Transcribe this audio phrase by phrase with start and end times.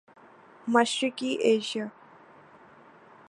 [0.67, 1.91] مشرقی ایشیا